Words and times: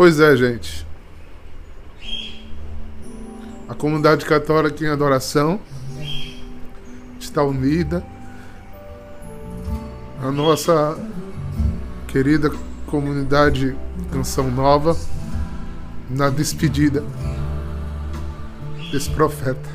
Pois 0.00 0.18
é, 0.18 0.34
gente. 0.34 0.86
A 3.68 3.74
comunidade 3.74 4.24
católica 4.24 4.82
em 4.82 4.88
adoração 4.88 5.60
está 7.18 7.44
unida. 7.44 8.02
A 10.22 10.30
nossa 10.30 10.98
querida 12.08 12.50
comunidade 12.86 13.76
Canção 14.10 14.50
Nova 14.50 14.96
na 16.08 16.30
despedida 16.30 17.04
desse 18.90 19.10
profeta. 19.10 19.68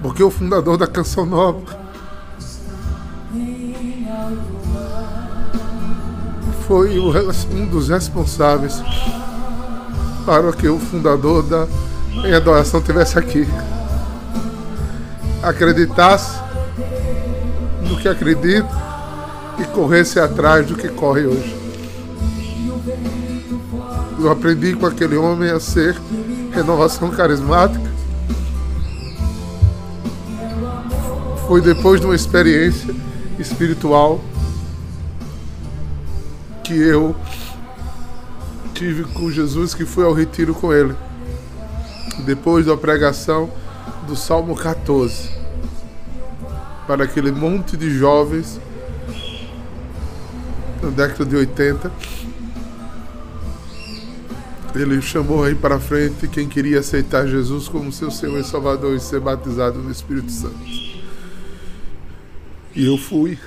Porque 0.00 0.22
o 0.22 0.30
fundador 0.30 0.78
da 0.78 0.86
Canção 0.86 1.26
Nova 1.26 1.83
foi 6.66 6.98
um 6.98 7.66
dos 7.66 7.88
responsáveis 7.88 8.82
para 10.24 10.52
que 10.52 10.68
o 10.68 10.78
fundador 10.78 11.42
da 11.42 11.66
em 12.24 12.32
adoração 12.32 12.80
estivesse 12.80 13.18
aqui. 13.18 13.46
Acreditasse 15.42 16.38
no 17.82 17.96
que 17.98 18.08
acredita 18.08 18.68
e 19.58 19.64
corresse 19.64 20.18
atrás 20.18 20.66
do 20.66 20.74
que 20.74 20.88
corre 20.88 21.26
hoje. 21.26 21.54
Eu 24.18 24.30
aprendi 24.30 24.74
com 24.74 24.86
aquele 24.86 25.16
homem 25.16 25.50
a 25.50 25.60
ser 25.60 25.96
renovação 26.52 27.10
carismática. 27.10 27.92
Foi 31.46 31.60
depois 31.60 32.00
de 32.00 32.06
uma 32.06 32.14
experiência 32.14 32.94
espiritual 33.38 34.20
que 36.64 36.72
eu 36.72 37.14
tive 38.74 39.04
com 39.04 39.30
Jesus, 39.30 39.74
que 39.74 39.84
fui 39.84 40.04
ao 40.04 40.12
retiro 40.12 40.54
com 40.54 40.72
ele. 40.72 40.94
Depois 42.24 42.66
da 42.66 42.76
pregação 42.76 43.50
do 44.06 44.16
Salmo 44.16 44.56
14, 44.56 45.30
para 46.86 47.04
aquele 47.04 47.30
monte 47.30 47.76
de 47.76 47.90
jovens 47.90 48.58
na 50.82 50.90
década 50.90 51.24
de 51.24 51.36
80. 51.36 51.92
Ele 54.74 55.00
chamou 55.00 55.44
aí 55.44 55.54
para 55.54 55.78
frente 55.78 56.26
quem 56.26 56.48
queria 56.48 56.80
aceitar 56.80 57.28
Jesus 57.28 57.68
como 57.68 57.92
seu 57.92 58.10
Senhor 58.10 58.38
e 58.40 58.44
Salvador 58.44 58.96
e 58.96 59.00
ser 59.00 59.20
batizado 59.20 59.78
no 59.78 59.90
Espírito 59.90 60.32
Santo. 60.32 60.58
E 62.74 62.86
eu 62.86 62.98
fui. 62.98 63.38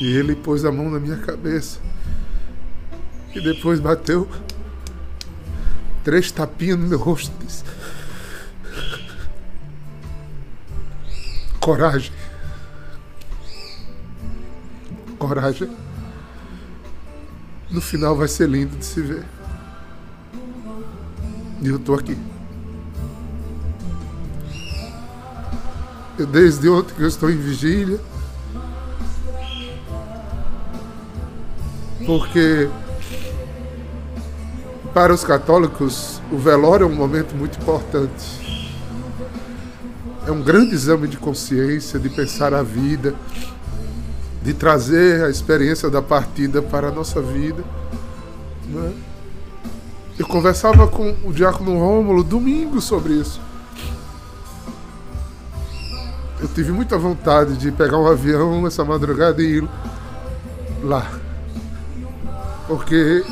E 0.00 0.06
ele 0.16 0.34
pôs 0.34 0.64
a 0.64 0.72
mão 0.72 0.90
na 0.90 0.98
minha 0.98 1.18
cabeça. 1.18 1.78
E 3.34 3.40
depois 3.40 3.78
bateu 3.78 4.26
três 6.02 6.32
tapinhas 6.32 6.78
no 6.78 6.86
meu 6.86 6.98
rosto 6.98 7.30
e 7.40 7.44
disse: 7.44 7.62
Coragem. 11.60 12.12
Coragem. 15.18 15.70
No 17.70 17.82
final 17.82 18.16
vai 18.16 18.26
ser 18.26 18.48
lindo 18.48 18.76
de 18.76 18.84
se 18.84 19.02
ver. 19.02 19.24
E 21.62 21.68
eu 21.68 21.76
estou 21.76 21.94
aqui. 21.94 22.16
Eu, 26.18 26.26
desde 26.26 26.68
ontem 26.70 26.94
que 26.94 27.02
eu 27.02 27.08
estou 27.08 27.30
em 27.30 27.36
vigília. 27.36 28.00
Porque 32.10 32.68
para 34.92 35.14
os 35.14 35.22
católicos 35.22 36.20
o 36.32 36.36
velório 36.36 36.82
é 36.82 36.86
um 36.88 36.92
momento 36.92 37.36
muito 37.36 37.56
importante. 37.60 38.66
É 40.26 40.32
um 40.32 40.42
grande 40.42 40.74
exame 40.74 41.06
de 41.06 41.16
consciência, 41.16 42.00
de 42.00 42.08
pensar 42.08 42.52
a 42.52 42.64
vida, 42.64 43.14
de 44.42 44.52
trazer 44.52 45.24
a 45.24 45.30
experiência 45.30 45.88
da 45.88 46.02
partida 46.02 46.60
para 46.60 46.88
a 46.88 46.90
nossa 46.90 47.22
vida. 47.22 47.62
Né? 48.66 48.92
Eu 50.18 50.26
conversava 50.26 50.88
com 50.88 51.14
o 51.24 51.32
diácono 51.32 51.78
Rômulo 51.78 52.24
domingo 52.24 52.80
sobre 52.80 53.12
isso. 53.12 53.40
Eu 56.40 56.48
tive 56.48 56.72
muita 56.72 56.98
vontade 56.98 57.56
de 57.56 57.70
pegar 57.70 57.98
um 57.98 58.08
avião 58.08 58.66
essa 58.66 58.84
madrugada 58.84 59.40
e 59.40 59.58
ir 59.58 59.68
lá. 60.82 61.19
Porque 62.70 63.24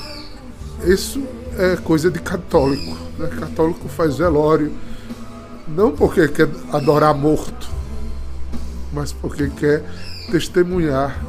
isso 0.84 1.24
é 1.56 1.76
coisa 1.76 2.10
de 2.10 2.18
católico. 2.18 2.98
Né? 3.16 3.28
Católico 3.38 3.88
faz 3.88 4.18
velório. 4.18 4.74
Não 5.68 5.92
porque 5.94 6.26
quer 6.26 6.48
adorar 6.72 7.14
morto, 7.14 7.70
mas 8.92 9.12
porque 9.12 9.48
quer 9.50 9.84
testemunhar 10.28 11.24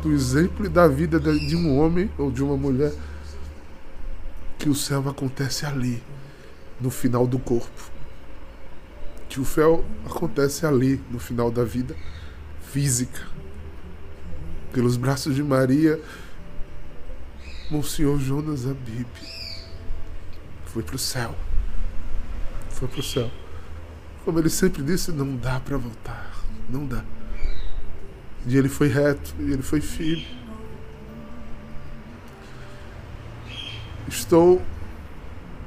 do 0.00 0.12
exemplo 0.12 0.64
e 0.64 0.68
da 0.68 0.86
vida 0.86 1.18
de 1.18 1.56
um 1.56 1.80
homem 1.80 2.08
ou 2.16 2.30
de 2.30 2.44
uma 2.44 2.56
mulher 2.56 2.92
que 4.56 4.68
o 4.68 4.74
céu 4.74 5.02
acontece 5.08 5.66
ali, 5.66 6.00
no 6.80 6.92
final 6.92 7.26
do 7.26 7.40
corpo. 7.40 7.90
Que 9.28 9.40
o 9.40 9.44
céu 9.44 9.84
acontece 10.06 10.64
ali, 10.64 11.02
no 11.10 11.18
final 11.18 11.50
da 11.50 11.64
vida 11.64 11.96
física. 12.70 13.26
Pelos 14.72 14.96
braços 14.96 15.34
de 15.34 15.42
Maria, 15.42 16.00
Monsenhor 17.70 18.18
Jonas 18.18 18.66
Abib 18.66 19.06
foi 20.66 20.82
para 20.82 20.96
o 20.96 20.98
céu. 20.98 21.34
Foi 22.70 22.88
para 22.88 22.98
o 22.98 23.02
céu. 23.02 23.30
Como 24.24 24.38
ele 24.40 24.50
sempre 24.50 24.82
disse, 24.82 25.12
não 25.12 25.36
dá 25.36 25.60
para 25.60 25.76
voltar. 25.76 26.34
Não 26.68 26.84
dá. 26.84 27.04
E 28.46 28.56
ele 28.56 28.68
foi 28.68 28.88
reto, 28.88 29.34
e 29.38 29.52
ele 29.52 29.62
foi 29.62 29.80
firme. 29.80 30.26
Estou. 34.08 34.60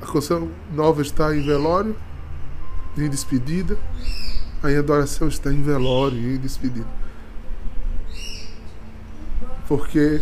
A 0.01 0.05
canção 0.05 0.51
nova 0.73 1.01
está 1.01 1.33
em 1.33 1.41
velório, 1.45 1.95
em 2.97 3.09
despedida. 3.09 3.77
A 4.61 4.67
adoração 4.67 5.29
está 5.29 5.51
em 5.53 5.61
velório 5.61 6.17
em 6.17 6.37
despedida. 6.37 6.87
Porque 9.67 10.21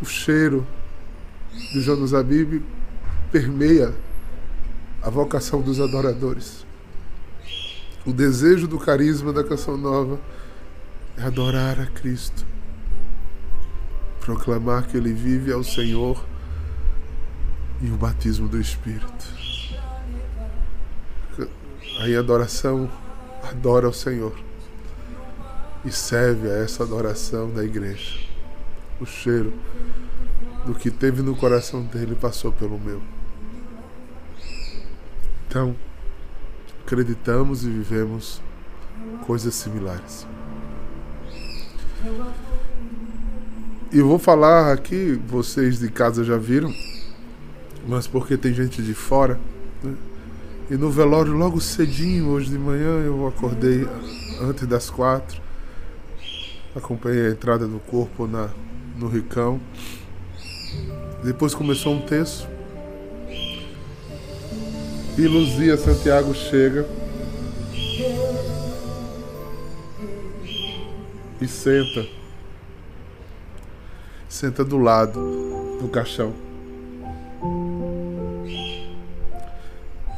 o 0.00 0.04
cheiro 0.04 0.66
do 1.72 1.80
Jonas 1.80 2.14
Abib 2.14 2.62
permeia 3.30 3.94
a 5.02 5.10
vocação 5.10 5.60
dos 5.60 5.80
adoradores. 5.80 6.64
O 8.06 8.12
desejo 8.12 8.66
do 8.66 8.78
carisma 8.78 9.32
da 9.32 9.44
canção 9.44 9.76
nova 9.76 10.18
é 11.18 11.22
adorar 11.22 11.78
a 11.80 11.86
Cristo, 11.86 12.46
proclamar 14.20 14.86
que 14.86 14.96
Ele 14.96 15.12
vive 15.12 15.52
ao 15.52 15.62
Senhor 15.62 16.24
e 17.82 17.90
o 17.90 17.96
batismo 17.96 18.48
do 18.48 18.60
Espírito. 18.60 19.40
Aí 21.98 22.16
a 22.16 22.20
adoração 22.20 22.90
adora 23.42 23.86
ao 23.86 23.92
Senhor 23.92 24.34
e 25.84 25.90
serve 25.90 26.50
a 26.50 26.54
essa 26.54 26.82
adoração 26.82 27.50
da 27.50 27.62
igreja. 27.62 28.29
O 29.00 29.06
cheiro 29.06 29.52
do 30.66 30.74
que 30.74 30.90
teve 30.90 31.22
no 31.22 31.34
coração 31.34 31.82
dele 31.82 32.14
passou 32.14 32.52
pelo 32.52 32.78
meu. 32.78 33.00
Então, 35.48 35.74
acreditamos 36.84 37.64
e 37.64 37.70
vivemos 37.70 38.40
coisas 39.26 39.54
similares. 39.54 40.26
E 43.92 44.00
vou 44.00 44.18
falar 44.18 44.72
aqui, 44.72 45.20
vocês 45.26 45.80
de 45.80 45.90
casa 45.90 46.22
já 46.22 46.36
viram, 46.36 46.72
mas 47.88 48.06
porque 48.06 48.36
tem 48.36 48.54
gente 48.54 48.80
de 48.82 48.94
fora. 48.94 49.40
Né? 49.82 49.96
E 50.70 50.76
no 50.76 50.90
velório, 50.90 51.32
logo 51.32 51.60
cedinho, 51.60 52.28
hoje 52.28 52.50
de 52.50 52.58
manhã, 52.58 53.00
eu 53.00 53.26
acordei 53.26 53.88
antes 54.40 54.66
das 54.68 54.88
quatro. 54.88 55.42
Acompanhei 56.76 57.26
a 57.26 57.30
entrada 57.30 57.66
do 57.66 57.80
corpo 57.80 58.28
na, 58.28 58.50
no 59.00 59.08
Ricão. 59.08 59.60
Depois 61.24 61.54
começou 61.54 61.94
um 61.94 62.02
texto. 62.02 62.46
E 65.18 65.26
Luzia 65.26 65.76
Santiago 65.76 66.32
chega 66.34 66.86
e 71.40 71.48
senta. 71.48 72.06
Senta 74.28 74.64
do 74.64 74.78
lado 74.78 75.78
do 75.80 75.88
caixão. 75.88 76.32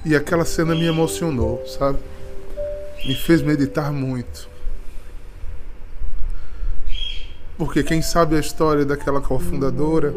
E 0.05 0.14
aquela 0.14 0.44
cena 0.44 0.75
me 0.75 0.85
emocionou, 0.85 1.64
sabe? 1.67 1.99
me 3.05 3.14
fez 3.14 3.43
meditar 3.43 3.93
muito. 3.93 4.49
Porque 7.64 7.85
quem 7.85 8.03
sabe 8.03 8.35
a 8.35 8.41
história 8.41 8.85
daquela 8.85 9.20
cofundadora, 9.20 10.12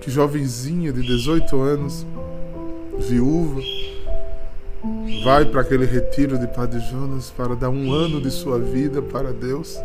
que 0.00 0.10
jovenzinha 0.10 0.92
de 0.92 1.00
18 1.00 1.56
anos, 1.60 2.04
viúva, 2.98 3.60
vai 5.22 5.44
para 5.44 5.60
aquele 5.60 5.86
retiro 5.86 6.36
de 6.36 6.48
Padre 6.48 6.80
Jonas 6.80 7.30
para 7.30 7.54
dar 7.54 7.70
um 7.70 7.92
ano 7.92 8.20
de 8.20 8.32
sua 8.32 8.58
vida 8.58 9.00
para 9.00 9.32
Deus. 9.32 9.78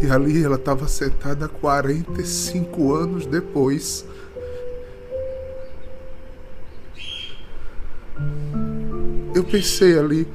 E 0.00 0.10
ali 0.10 0.42
ela 0.42 0.56
estava 0.56 0.88
sentada 0.88 1.46
45 1.46 2.94
anos 2.94 3.26
depois. 3.26 4.06
Eu 9.44 9.50
pensei 9.50 9.98
ali, 9.98 10.26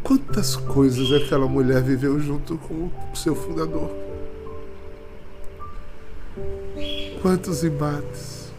quantas 0.00 0.54
coisas 0.54 1.10
aquela 1.12 1.48
mulher 1.48 1.82
viveu 1.82 2.20
junto 2.20 2.56
com 2.56 2.88
o 3.12 3.16
seu 3.16 3.34
fundador. 3.34 3.90
Quantos 7.20 7.64
embates. 7.64 8.52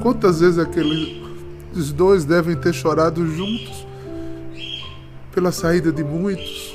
Quantas 0.00 0.40
vezes 0.40 0.58
aqueles 0.58 1.92
dois 1.92 2.24
devem 2.24 2.56
ter 2.56 2.72
chorado 2.72 3.26
juntos 3.26 3.86
pela 5.30 5.52
saída 5.52 5.92
de 5.92 6.02
muitos 6.02 6.74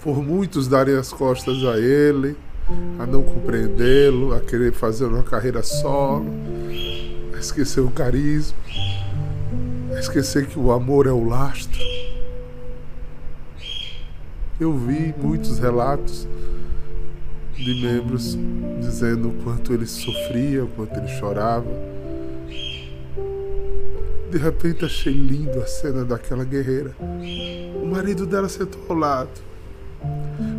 por 0.00 0.22
muitos 0.22 0.68
darem 0.68 0.94
as 0.94 1.12
costas 1.12 1.64
a 1.64 1.76
ele, 1.76 2.36
a 3.00 3.04
não 3.04 3.24
compreendê-lo, 3.24 4.32
a 4.32 4.38
querer 4.38 4.72
fazer 4.72 5.06
uma 5.06 5.24
carreira 5.24 5.64
solo, 5.64 6.30
a 7.34 7.38
esquecer 7.40 7.80
o 7.80 7.90
carisma, 7.90 8.56
esquecer 10.18 10.46
que 10.46 10.58
o 10.58 10.72
amor 10.72 11.06
é 11.06 11.10
o 11.10 11.22
lastro. 11.22 11.78
Eu 14.58 14.72
vi 14.72 15.14
muitos 15.20 15.58
relatos 15.58 16.26
de 17.54 17.82
membros 17.82 18.38
dizendo 18.80 19.28
o 19.28 19.32
quanto 19.42 19.74
ele 19.74 19.86
sofria, 19.86 20.64
o 20.64 20.68
quanto 20.68 20.98
ele 20.98 21.08
chorava. 21.08 21.70
De 24.30 24.38
repente 24.38 24.86
achei 24.86 25.12
lindo 25.12 25.60
a 25.60 25.66
cena 25.66 26.02
daquela 26.02 26.44
guerreira. 26.44 26.96
O 27.00 27.86
marido 27.86 28.24
dela 28.24 28.48
sentou 28.48 28.80
ao 28.88 28.96
lado 28.96 29.46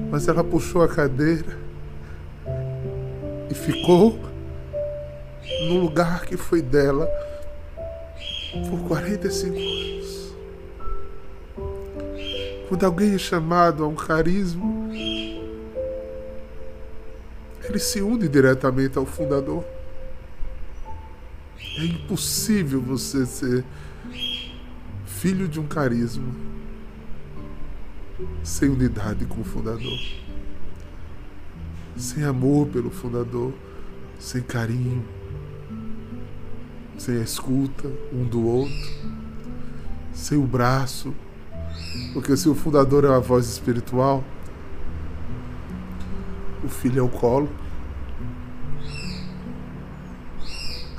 mas 0.09 0.27
ela 0.27 0.43
puxou 0.43 0.81
a 0.81 0.87
cadeira 0.87 1.57
e 3.49 3.53
ficou 3.53 4.17
no 5.67 5.79
lugar 5.79 6.25
que 6.25 6.37
foi 6.37 6.61
dela 6.61 7.09
por 8.69 8.79
45 8.87 9.55
anos. 9.55 10.35
Quando 12.67 12.85
alguém 12.85 13.13
é 13.13 13.17
chamado 13.17 13.83
a 13.83 13.87
um 13.87 13.95
carisma, 13.95 14.65
ele 17.63 17.79
se 17.79 18.01
une 18.01 18.27
diretamente 18.27 18.97
ao 18.97 19.05
fundador. 19.05 19.63
É 21.77 21.85
impossível 21.85 22.81
você 22.81 23.25
ser 23.25 23.63
filho 25.05 25.47
de 25.47 25.59
um 25.59 25.67
carisma 25.67 26.47
sem 28.43 28.69
unidade 28.69 29.25
com 29.25 29.41
o 29.41 29.43
fundador, 29.43 29.99
sem 31.95 32.23
amor 32.23 32.67
pelo 32.67 32.89
fundador, 32.89 33.53
sem 34.19 34.41
carinho, 34.41 35.05
sem 36.97 37.17
a 37.17 37.21
escuta 37.21 37.91
um 38.11 38.23
do 38.23 38.45
outro, 38.45 38.91
sem 40.13 40.37
o 40.37 40.45
braço, 40.45 41.13
porque 42.13 42.35
se 42.35 42.49
o 42.49 42.55
fundador 42.55 43.05
é 43.05 43.09
uma 43.09 43.19
voz 43.19 43.47
espiritual, 43.47 44.23
o 46.63 46.67
filho 46.67 46.99
é 46.99 47.03
o 47.03 47.09
colo. 47.09 47.49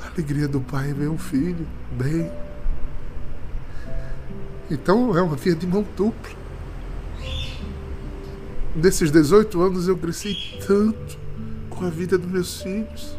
A 0.02 0.08
alegria 0.14 0.48
do 0.48 0.60
pai 0.60 0.90
é 0.90 0.94
ver 0.94 1.08
um 1.08 1.18
filho 1.18 1.66
bem. 1.92 2.30
Então 4.70 5.16
é 5.16 5.22
uma 5.22 5.36
via 5.36 5.54
de 5.54 5.66
mão 5.66 5.84
dupla. 5.96 6.38
Nesses 8.76 9.10
18 9.10 9.60
anos 9.60 9.88
eu 9.88 9.96
cresci 9.96 10.36
tanto 10.66 11.18
com 11.68 11.84
a 11.84 11.90
vida 11.90 12.16
dos 12.16 12.30
meus 12.30 12.62
filhos. 12.62 13.17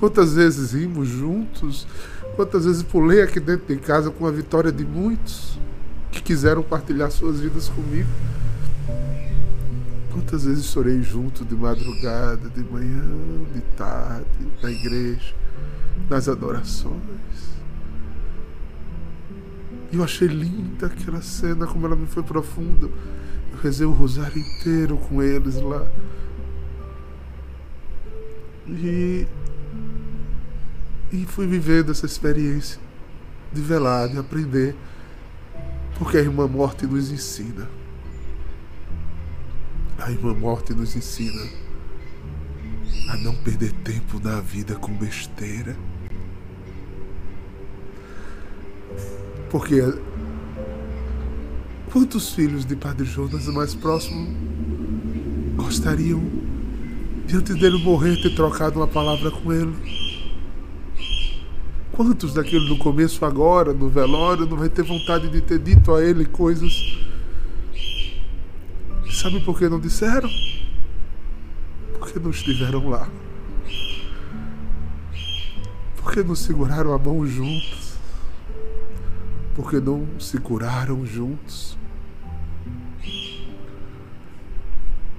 Quantas 0.00 0.34
vezes 0.34 0.72
rimos 0.72 1.06
juntos, 1.06 1.86
quantas 2.34 2.64
vezes 2.64 2.82
pulei 2.82 3.22
aqui 3.22 3.38
dentro 3.38 3.66
de 3.66 3.80
casa 3.80 4.10
com 4.10 4.26
a 4.26 4.30
vitória 4.30 4.72
de 4.72 4.84
muitos 4.84 5.58
que 6.10 6.22
quiseram 6.22 6.62
partilhar 6.62 7.10
suas 7.10 7.38
vidas 7.38 7.68
comigo. 7.68 8.08
Quantas 10.12 10.44
vezes 10.44 10.64
chorei 10.64 11.02
junto 11.02 11.44
de 11.44 11.54
madrugada, 11.54 12.48
de 12.48 12.64
manhã, 12.64 13.04
de 13.54 13.60
tarde, 13.76 14.26
na 14.62 14.70
igreja, 14.70 15.34
nas 16.08 16.28
adorações. 16.28 17.60
E 19.92 19.96
eu 19.96 20.02
achei 20.02 20.26
linda 20.26 20.86
aquela 20.86 21.22
cena, 21.22 21.66
como 21.66 21.86
ela 21.86 21.94
me 21.94 22.06
foi 22.06 22.22
profunda 22.22 22.88
rezei 23.62 23.86
o 23.86 23.92
rosário 23.92 24.38
inteiro 24.38 24.96
com 24.96 25.22
eles 25.22 25.56
lá. 25.56 25.86
E, 28.66 29.26
e 31.12 31.24
fui 31.26 31.46
vivendo 31.46 31.90
essa 31.90 32.06
experiência 32.06 32.80
de 33.52 33.60
velar, 33.60 34.08
de 34.08 34.18
aprender, 34.18 34.76
porque 35.98 36.16
a 36.16 36.20
irmã 36.20 36.46
morte 36.46 36.86
nos 36.86 37.10
ensina. 37.10 37.68
A 39.98 40.10
irmã 40.10 40.34
morte 40.34 40.72
nos 40.72 40.96
ensina 40.96 41.42
a 43.08 43.16
não 43.16 43.34
perder 43.36 43.72
tempo 43.84 44.20
na 44.20 44.40
vida 44.40 44.74
com 44.76 44.92
besteira. 44.92 45.76
Porque 49.50 49.82
Quantos 51.92 52.32
filhos 52.32 52.64
de 52.64 52.76
Padre 52.76 53.04
Jonas 53.04 53.48
mais 53.48 53.74
próximo 53.74 54.32
gostariam, 55.56 56.22
diante 57.26 57.52
dele 57.54 57.82
morrer, 57.82 58.22
ter 58.22 58.32
trocado 58.32 58.78
uma 58.78 58.86
palavra 58.86 59.28
com 59.32 59.52
ele? 59.52 60.09
Quantos 62.00 62.32
daquele 62.32 62.66
no 62.66 62.78
começo, 62.78 63.22
agora, 63.26 63.74
no 63.74 63.90
velório, 63.90 64.46
não 64.46 64.56
vai 64.56 64.70
ter 64.70 64.82
vontade 64.82 65.28
de 65.28 65.42
ter 65.42 65.58
dito 65.58 65.92
a 65.92 66.02
ele 66.02 66.24
coisas? 66.24 66.72
Sabe 69.12 69.38
por 69.40 69.58
que 69.58 69.68
não 69.68 69.78
disseram? 69.78 70.30
Porque 71.98 72.18
não 72.18 72.30
estiveram 72.30 72.88
lá. 72.88 73.06
Porque 75.96 76.22
não 76.22 76.34
seguraram 76.34 76.94
a 76.94 76.98
mão 76.98 77.26
juntos. 77.26 77.98
Porque 79.54 79.78
não 79.78 80.08
se 80.18 80.38
curaram 80.38 81.04
juntos. 81.04 81.76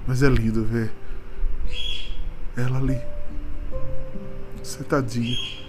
Mas 0.04 0.20
é 0.20 0.28
lindo 0.28 0.64
ver 0.64 0.92
ela 2.56 2.78
ali, 2.78 3.00
sentadinha. 4.64 5.61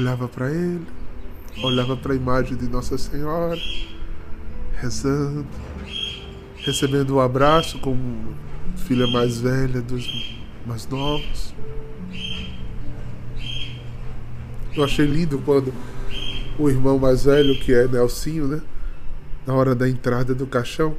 Olhava 0.00 0.26
para 0.28 0.50
ele, 0.50 0.86
olhava 1.62 1.94
para 1.94 2.14
a 2.14 2.16
imagem 2.16 2.56
de 2.56 2.66
Nossa 2.66 2.96
Senhora, 2.96 3.54
rezando, 4.72 5.46
recebendo 6.56 7.16
um 7.16 7.20
abraço 7.20 7.78
como 7.80 8.34
filha 8.78 9.06
mais 9.06 9.42
velha 9.42 9.82
dos 9.82 10.40
mais 10.64 10.88
novos. 10.88 11.54
Eu 14.74 14.84
achei 14.84 15.04
lindo 15.04 15.38
quando 15.40 15.70
o 16.58 16.70
irmão 16.70 16.98
mais 16.98 17.24
velho, 17.24 17.60
que 17.60 17.70
é 17.74 17.86
Nelsinho, 17.86 18.48
né? 18.48 18.62
Na 19.46 19.52
hora 19.52 19.74
da 19.74 19.86
entrada 19.86 20.34
do 20.34 20.46
caixão, 20.46 20.96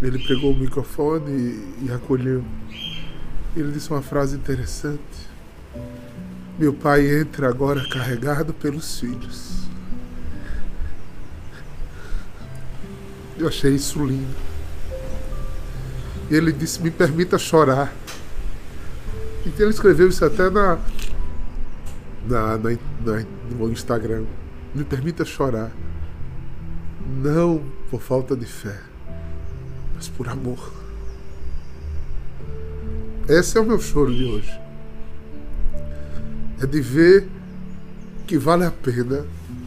ele 0.00 0.24
pegou 0.24 0.52
o 0.52 0.56
microfone 0.56 1.32
e, 1.32 1.86
e 1.86 1.90
acolheu. 1.90 2.44
Ele 3.56 3.72
disse 3.72 3.90
uma 3.90 4.02
frase 4.02 4.36
interessante. 4.36 5.29
Meu 6.60 6.72
pai 6.72 7.20
entra 7.20 7.48
agora 7.48 7.82
carregado 7.88 8.54
pelos 8.54 9.00
filhos. 9.00 9.62
Eu 13.36 13.48
achei 13.48 13.74
isso 13.74 14.04
lindo. 14.04 14.36
E 16.30 16.34
ele 16.34 16.52
disse: 16.52 16.80
Me 16.80 16.90
permita 16.90 17.36
chorar. 17.38 17.92
Então 19.44 19.66
ele 19.66 19.70
escreveu 19.70 20.08
isso 20.08 20.24
até 20.24 20.48
na, 20.48 20.78
na, 22.28 22.58
na, 22.58 22.70
na 23.04 23.24
no 23.50 23.72
Instagram. 23.72 24.24
Me 24.74 24.84
permita 24.84 25.24
chorar. 25.24 25.72
Não 27.22 27.64
por 27.90 28.00
falta 28.00 28.36
de 28.36 28.46
fé 28.46 28.90
mas 30.00 30.08
por 30.08 30.30
amor. 30.30 30.72
Esse 33.28 33.58
é 33.58 33.60
o 33.60 33.66
meu 33.66 33.78
choro 33.78 34.14
de 34.14 34.24
hoje. 34.24 34.60
É 36.60 36.66
de 36.66 36.80
ver 36.80 37.26
que 38.26 38.36
vale 38.36 38.64
a 38.64 38.70
pena 38.70 39.24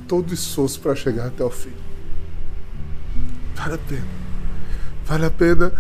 todo 0.08 0.34
esforço 0.34 0.80
para 0.80 0.96
chegar 0.96 1.28
até 1.28 1.44
o 1.44 1.50
fim. 1.50 1.74
Vale 3.56 3.76
a 3.76 3.78
pena. 3.78 4.08
Vale 5.06 5.26
a 5.26 5.32
pena 5.32 5.74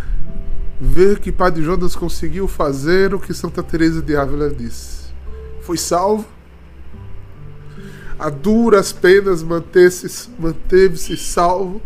ver 0.81 1.19
que 1.19 1.31
Padre 1.31 1.63
Jonas 1.63 1.95
conseguiu 1.95 2.47
fazer 2.47 3.13
o 3.13 3.19
que 3.19 3.33
Santa 3.33 3.61
Teresa 3.63 4.01
de 4.01 4.15
Ávila 4.15 4.49
disse. 4.49 5.13
Foi 5.61 5.77
salvo. 5.77 6.25
A 8.17 8.29
duras 8.29 8.91
penas 8.91 9.43
manteve-se 9.43 10.29
manteve 10.39 10.97
salvo, 11.17 11.81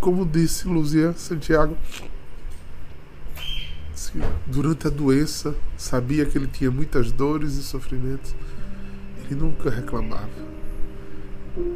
como 0.00 0.24
disse 0.24 0.68
Luzia 0.68 1.12
Santiago 1.14 1.76
durante 4.46 4.86
a 4.86 4.90
doença, 4.90 5.54
sabia 5.76 6.24
que 6.26 6.36
ele 6.36 6.46
tinha 6.46 6.70
muitas 6.70 7.12
dores 7.12 7.54
e 7.56 7.62
sofrimentos. 7.62 8.34
Ele 9.24 9.40
nunca 9.40 9.70
reclamava. 9.70 10.46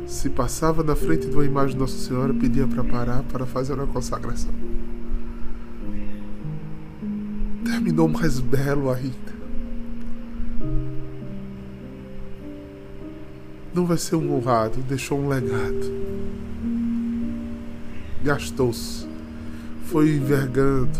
Se 0.06 0.28
passava 0.28 0.82
na 0.82 0.94
frente 0.94 1.26
de 1.26 1.34
uma 1.34 1.44
imagem 1.44 1.74
de 1.74 1.80
Nossa 1.80 1.96
Senhora, 1.96 2.34
pedia 2.34 2.66
para 2.66 2.84
parar 2.84 3.22
para 3.24 3.46
fazer 3.46 3.74
uma 3.74 3.86
consagração. 3.86 4.52
Terminou 7.64 8.08
mais 8.08 8.40
belo 8.40 8.90
ainda. 8.90 9.30
Não 13.72 13.86
vai 13.86 13.96
ser 13.96 14.16
um 14.16 14.34
honrado, 14.34 14.82
deixou 14.82 15.18
um 15.18 15.28
legado. 15.28 16.00
Gastou-se, 18.22 19.06
foi 19.86 20.10
envergando, 20.10 20.98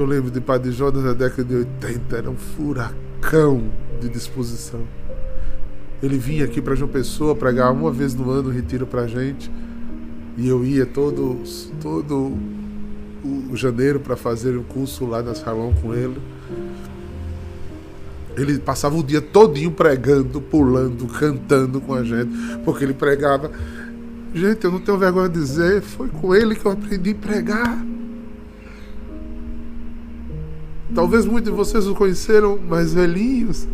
eu 0.00 0.06
lembro 0.06 0.30
de 0.30 0.40
Padre 0.40 0.70
Jonas 0.70 1.02
na 1.02 1.12
década 1.12 1.42
de 1.42 1.56
80, 1.56 2.16
era 2.16 2.30
um 2.30 2.36
furacão 2.36 3.64
de 4.00 4.08
disposição. 4.08 4.80
Ele 6.00 6.16
vinha 6.16 6.44
aqui 6.44 6.62
para 6.62 6.76
João 6.76 6.88
Pessoa 6.88 7.34
pregar 7.34 7.72
uma 7.72 7.90
vez 7.90 8.14
no 8.14 8.30
ano, 8.30 8.48
retiro 8.48 8.86
para 8.86 9.08
gente. 9.08 9.50
E 10.36 10.46
eu 10.46 10.64
ia 10.64 10.86
todo, 10.86 11.42
todo 11.82 12.32
o 13.50 13.56
janeiro 13.56 13.98
para 13.98 14.16
fazer 14.16 14.56
o 14.56 14.60
um 14.60 14.62
curso 14.62 15.04
lá 15.04 15.20
na 15.20 15.34
salão 15.34 15.74
com 15.82 15.92
ele. 15.92 16.16
Ele 18.36 18.56
passava 18.60 18.96
o 18.96 19.02
dia 19.02 19.20
todinho 19.20 19.72
pregando, 19.72 20.40
pulando, 20.40 21.08
cantando 21.08 21.80
com 21.80 21.92
a 21.92 22.04
gente, 22.04 22.30
porque 22.64 22.84
ele 22.84 22.94
pregava. 22.94 23.50
Gente, 24.32 24.64
eu 24.64 24.70
não 24.70 24.78
tenho 24.78 24.96
vergonha 24.96 25.28
de 25.28 25.40
dizer, 25.40 25.82
foi 25.82 26.06
com 26.06 26.32
ele 26.32 26.54
que 26.54 26.64
eu 26.64 26.70
aprendi 26.70 27.10
a 27.10 27.14
pregar. 27.16 27.97
Talvez 30.94 31.26
muitos 31.26 31.50
de 31.50 31.56
vocês 31.56 31.86
o 31.86 31.94
conheceram 31.94 32.58
mais 32.58 32.94
velhinhos. 32.94 33.66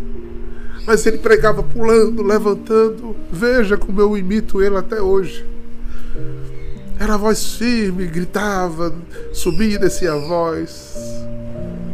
Mas 0.87 1.07
ele 1.07 1.19
pregava 1.19 1.63
pulando, 1.63 2.23
levantando. 2.23 3.17
Veja 3.31 3.77
como 3.77 4.01
eu 4.01 4.17
imito 4.17 4.63
ele 4.63 4.77
até 4.77 5.01
hoje. 5.01 5.45
Era 6.99 7.15
a 7.15 7.17
voz 7.17 7.55
firme, 7.55 8.07
gritava, 8.07 8.95
subia 9.33 9.75
e 9.75 9.79
descia 9.79 10.13
a 10.13 10.19
voz. 10.19 10.95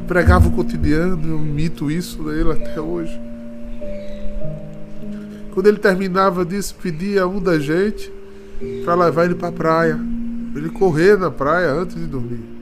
Pregava 0.06 0.48
o 0.48 0.52
cotidiano, 0.52 1.28
eu 1.28 1.38
imito 1.38 1.90
isso 1.90 2.22
dele 2.24 2.52
até 2.52 2.80
hoje. 2.80 3.18
Quando 5.52 5.66
ele 5.66 5.78
terminava 5.78 6.44
disso, 6.44 6.76
pedia 6.82 7.22
a 7.22 7.26
um 7.26 7.40
da 7.40 7.58
gente 7.58 8.12
para 8.84 8.94
levar 8.94 9.24
ele 9.24 9.34
para 9.34 9.48
a 9.48 9.52
praia. 9.52 10.00
Ele 10.54 10.68
correr 10.68 11.16
na 11.16 11.30
praia 11.30 11.72
antes 11.72 11.96
de 11.96 12.06
dormir. 12.06 12.59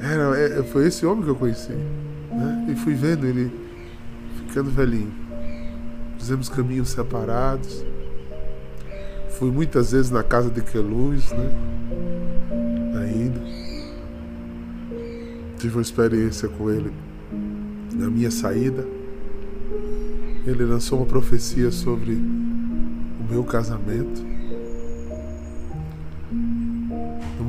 Era, 0.00 0.38
é, 0.38 0.62
foi 0.62 0.86
esse 0.86 1.04
homem 1.04 1.22
que 1.22 1.30
eu 1.30 1.36
conheci. 1.36 1.72
Né? 1.72 2.68
E 2.70 2.74
fui 2.76 2.94
vendo 2.94 3.26
ele 3.26 3.52
ficando 4.46 4.70
velhinho. 4.70 5.12
Fizemos 6.18 6.48
caminhos 6.48 6.88
separados. 6.90 7.84
Fui 9.38 9.50
muitas 9.50 9.92
vezes 9.92 10.10
na 10.10 10.22
casa 10.22 10.50
de 10.50 10.62
Queluz, 10.62 11.30
né? 11.32 11.50
Ainda. 13.02 13.40
Tive 15.58 15.76
uma 15.76 15.82
experiência 15.82 16.48
com 16.48 16.70
ele 16.70 16.92
na 17.94 18.08
minha 18.08 18.30
saída. 18.30 18.86
Ele 20.46 20.64
lançou 20.64 20.98
uma 20.98 21.06
profecia 21.06 21.70
sobre 21.70 22.12
o 22.14 23.30
meu 23.30 23.44
casamento. 23.44 24.29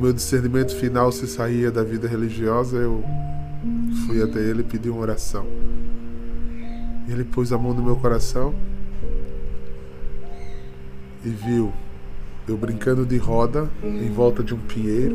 Meu 0.02 0.12
discernimento 0.12 0.74
final 0.74 1.12
se 1.12 1.28
saía 1.28 1.70
da 1.70 1.84
vida 1.84 2.08
religiosa, 2.08 2.76
eu 2.76 3.04
fui 4.04 4.20
até 4.20 4.40
ele 4.40 4.62
e 4.62 4.64
pedi 4.64 4.90
uma 4.90 5.00
oração. 5.00 5.46
Ele 7.08 7.22
pôs 7.22 7.52
a 7.52 7.58
mão 7.58 7.72
no 7.72 7.84
meu 7.84 7.94
coração 7.94 8.52
e 11.24 11.28
viu 11.28 11.72
eu 12.48 12.56
brincando 12.56 13.06
de 13.06 13.16
roda 13.16 13.70
em 13.80 14.10
volta 14.10 14.42
de 14.42 14.52
um 14.52 14.58
pinheiro 14.58 15.14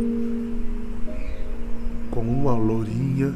com 2.09 2.21
uma 2.21 2.53
lourinha 2.53 3.33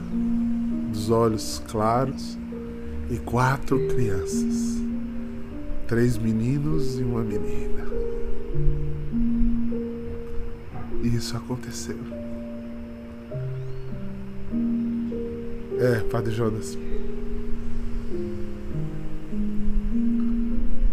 dos 0.90 1.10
olhos 1.10 1.62
claros 1.68 2.38
e 3.10 3.18
quatro 3.18 3.90
crianças, 3.90 4.82
três 5.86 6.18
meninos 6.18 6.98
e 6.98 7.04
uma 7.04 7.22
menina. 7.22 8.11
Isso 11.16 11.36
aconteceu. 11.36 11.98
É, 15.80 16.00
Padre 16.12 16.32
Jonas. 16.32 16.78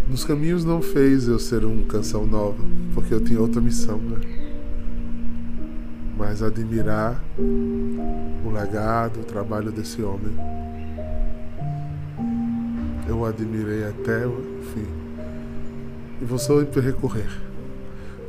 Nos 0.09 0.25
caminhos 0.25 0.65
não 0.65 0.81
fez 0.81 1.29
eu 1.29 1.39
ser 1.39 1.65
um 1.65 1.85
canção 1.85 2.27
nova, 2.27 2.63
porque 2.95 3.13
eu 3.13 3.23
tinha 3.23 3.41
outra 3.41 3.61
missão, 3.61 3.99
né? 3.99 4.17
Mas 6.17 6.43
admirar 6.43 7.23
o 7.39 8.51
legado, 8.51 9.21
o 9.21 9.25
trabalho 9.25 9.71
desse 9.71 10.03
homem. 10.03 10.35
Eu 13.07 13.19
o 13.19 13.27
admirei 13.27 13.85
até 13.85 14.27
o 14.27 14.63
fim. 14.75 14.87
E 16.21 16.25
vou 16.25 16.39
só 16.39 16.59
recorrer. 16.59 17.48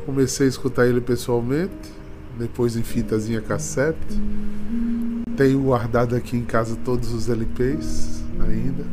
Comecei 0.09 0.47
a 0.47 0.49
escutar 0.49 0.87
ele 0.87 0.99
pessoalmente, 0.99 1.93
depois 2.35 2.75
em 2.75 2.81
fitazinha 2.81 3.41
cassete. 3.41 4.19
Tenho 5.37 5.61
guardado 5.61 6.15
aqui 6.15 6.35
em 6.35 6.43
casa 6.43 6.75
todos 6.83 7.13
os 7.13 7.29
LPs 7.29 8.23
ainda. 8.39 8.83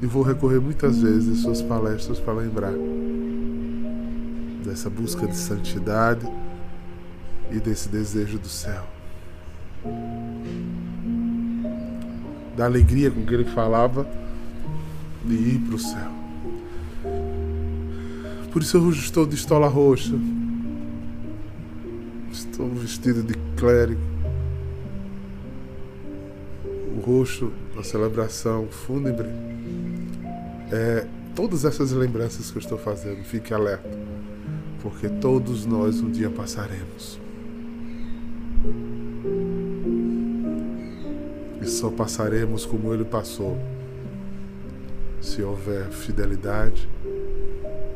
E 0.00 0.06
vou 0.06 0.22
recorrer 0.22 0.60
muitas 0.60 1.02
vezes 1.02 1.40
em 1.40 1.42
suas 1.42 1.60
palestras 1.60 2.20
para 2.20 2.34
lembrar 2.34 2.72
dessa 4.64 4.88
busca 4.88 5.26
de 5.26 5.36
santidade 5.36 6.24
e 7.50 7.58
desse 7.58 7.88
desejo 7.88 8.38
do 8.38 8.48
céu. 8.48 8.86
Da 12.56 12.64
alegria 12.64 13.10
com 13.10 13.26
que 13.26 13.34
ele 13.34 13.46
falava 13.46 14.08
de 15.24 15.34
ir 15.34 15.58
para 15.66 15.74
o 15.74 15.78
céu. 15.80 16.21
Por 18.52 18.60
isso 18.60 18.76
eu 18.76 18.90
estou 18.90 19.24
de 19.24 19.34
estola 19.34 19.66
roxa. 19.66 20.12
Estou 22.30 22.68
vestido 22.68 23.22
de 23.22 23.32
clérigo. 23.56 24.02
O 26.94 27.00
roxo 27.00 27.50
da 27.74 27.82
celebração 27.82 28.68
fúnebre 28.68 29.28
é 30.70 31.06
todas 31.34 31.64
essas 31.64 31.92
lembranças 31.92 32.50
que 32.50 32.58
eu 32.58 32.60
estou 32.60 32.76
fazendo. 32.76 33.24
Fique 33.24 33.54
alerta, 33.54 33.88
porque 34.82 35.08
todos 35.08 35.64
nós 35.64 36.02
um 36.02 36.10
dia 36.10 36.28
passaremos. 36.28 37.18
E 41.62 41.66
só 41.66 41.90
passaremos 41.90 42.66
como 42.66 42.92
ele 42.92 43.04
passou, 43.04 43.58
se 45.22 45.42
houver 45.42 45.88
fidelidade 45.88 46.86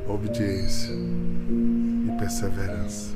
obediência 0.08 0.92
e 0.92 2.16
perseverança. 2.18 3.14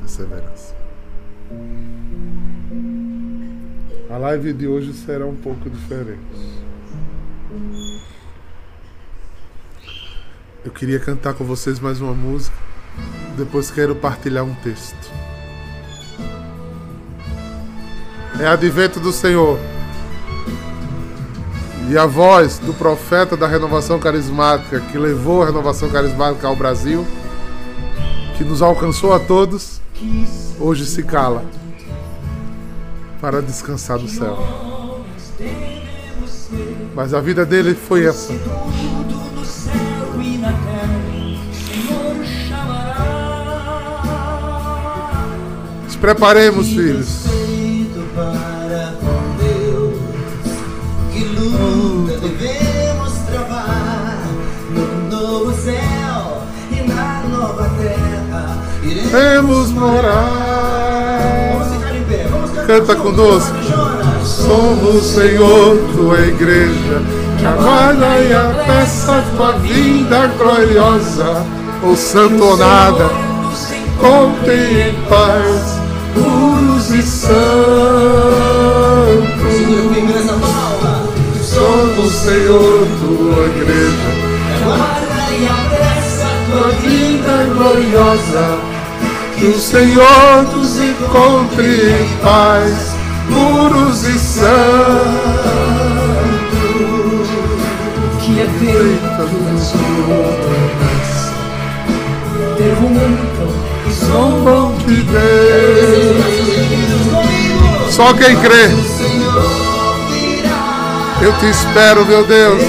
Perseverança. 0.00 0.74
A 4.10 4.16
live 4.16 4.52
de 4.52 4.66
hoje 4.66 4.92
será 4.92 5.26
um 5.26 5.36
pouco 5.36 5.68
diferente. 5.68 6.20
Eu 10.64 10.72
queria 10.72 10.98
cantar 10.98 11.34
com 11.34 11.44
vocês 11.44 11.78
mais 11.78 12.00
uma 12.00 12.14
música. 12.14 12.56
Depois 13.36 13.70
quero 13.70 13.94
partilhar 13.94 14.44
um 14.44 14.54
texto. 14.56 15.12
É 18.40 18.46
advento 18.46 18.98
do 19.00 19.12
Senhor. 19.12 19.58
E 21.88 21.96
a 21.96 22.04
voz 22.04 22.58
do 22.58 22.74
profeta 22.74 23.34
da 23.34 23.46
renovação 23.46 23.98
carismática 23.98 24.78
que 24.78 24.98
levou 24.98 25.42
a 25.42 25.46
renovação 25.46 25.88
carismática 25.88 26.46
ao 26.46 26.54
Brasil, 26.54 27.06
que 28.36 28.44
nos 28.44 28.60
alcançou 28.60 29.14
a 29.14 29.18
todos, 29.18 29.80
hoje 30.60 30.84
se 30.84 31.02
cala 31.02 31.44
para 33.22 33.40
descansar 33.40 33.98
no 33.98 34.08
céu. 34.08 34.38
Mas 36.94 37.14
a 37.14 37.20
vida 37.20 37.46
dele 37.46 37.74
foi 37.74 38.04
essa. 38.04 38.34
Nos 45.84 45.96
preparemos, 45.96 46.68
filhos. 46.68 47.27
Devemos 52.20 53.12
travar 53.26 54.18
no 54.70 55.10
novo 55.10 55.52
céu 55.52 56.42
e 56.70 56.88
na 56.88 57.22
nova 57.28 57.70
terra. 57.78 58.58
Iremos 58.82 59.70
morar. 59.70 61.52
Vamos 61.52 61.76
ficar 61.76 61.96
em 61.96 62.02
pé, 62.04 62.26
vamos 62.30 62.50
cantar. 62.50 62.66
Canta 62.66 62.96
conosco. 62.96 63.56
Somos, 64.24 65.06
Senhor, 65.06 65.76
tua 65.94 66.20
igreja, 66.20 67.02
que 67.38 67.46
aguarda 67.46 68.18
e 68.18 68.32
apressa 68.32 69.24
tua 69.36 69.52
vinda 69.52 70.26
gloriosa. 70.38 71.44
O 71.82 71.96
santo 71.96 72.44
ou 72.44 72.56
nada, 72.56 73.08
contem 74.00 74.88
em 74.88 74.94
paz, 75.08 75.78
puros 76.14 76.90
e 76.90 77.02
santos 77.02 78.47
somos, 81.98 82.12
Senhor, 82.12 82.86
tua 83.00 83.46
igreja. 83.46 84.10
Guarda 84.64 85.30
e 85.32 85.46
apressa 85.46 86.28
tua 86.50 86.68
vida 86.80 87.34
gloriosa, 87.54 88.46
que 89.36 89.46
o 89.46 89.58
Senhor 89.58 90.42
nos 90.54 90.78
encontre 90.78 91.90
em 91.90 92.08
paz, 92.22 92.94
puros 93.28 94.04
e 94.04 94.18
santos. 94.18 94.48
Que 98.20 98.40
é 98.40 98.46
feita 98.58 99.24
das 99.24 99.74
obras, 100.08 101.08
perguntam 102.56 103.48
e 103.86 103.90
zombam 103.92 104.74
de 104.86 105.02
Deus. 105.02 106.28
Só 107.90 108.12
quem 108.12 108.36
crê 108.36 108.68
eu 111.24 111.32
te 111.34 111.50
espero, 111.50 112.06
meu 112.06 112.24
Deus. 112.24 112.62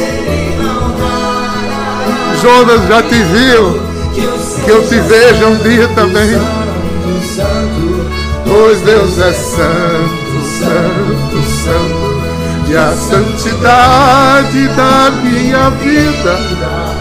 Jonas 2.42 2.88
já 2.88 3.02
te 3.04 3.24
viu. 3.24 3.90
Que 4.64 4.72
eu 4.72 4.88
te 4.88 5.00
veja 5.00 5.48
um 5.48 5.58
dia 5.58 5.88
também. 5.90 6.40
Pois 8.46 8.82
Deus 8.82 9.20
é 9.20 9.32
santo, 9.34 10.42
santo, 10.60 11.42
santo. 11.64 12.10
E 12.68 12.76
a 12.78 12.92
santidade 12.92 14.68
da 14.70 15.12
minha 15.24 15.70
vida. 15.72 16.38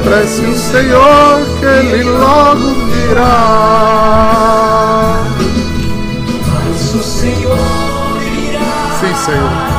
Prece 0.03 0.43
o 0.43 0.57
Senhor 0.57 1.41
que 1.59 1.67
Ele 1.67 2.05
logo 2.05 2.75
virá. 2.93 3.89
Mas 6.47 6.95
o 6.95 7.03
Senhor 7.03 7.59
virá. 8.21 8.99
Sim, 9.01 9.15
Senhor. 9.25 9.78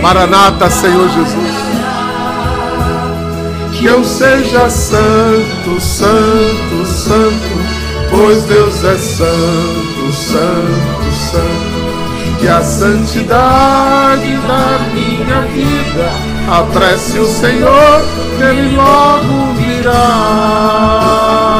Maranata, 0.00 0.70
Senhor 0.70 1.08
Jesus. 1.08 1.54
Que 3.72 3.86
eu 3.86 4.04
seja 4.04 4.68
santo, 4.68 5.80
santo, 5.80 6.86
santo, 6.86 7.58
pois 8.10 8.42
Deus 8.44 8.84
é 8.84 8.96
santo, 8.96 10.12
santo, 10.12 11.12
santo. 11.12 11.80
Que 12.38 12.46
a 12.48 12.62
santidade 12.62 14.36
da 14.48 14.78
minha 14.94 15.40
vida 15.52 16.10
apresse 16.50 17.18
o 17.18 17.26
Senhor, 17.26 18.02
que 18.36 18.42
Ele 18.42 18.76
logo 18.76 19.54
virá. 19.54 21.59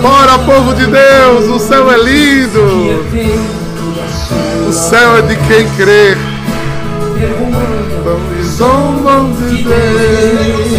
Bora, 0.00 0.38
povo 0.38 0.72
de 0.74 0.86
Deus, 0.86 1.44
o 1.46 1.58
céu 1.58 1.90
é 1.90 1.98
lindo. 1.98 3.04
O 4.66 4.72
céu 4.72 5.18
é 5.18 5.22
de 5.22 5.36
quem 5.36 5.68
crê. 5.76 6.16
Vamos 8.02 8.46
zombam 8.56 9.30
de 9.32 9.62
Deus. 9.62 10.70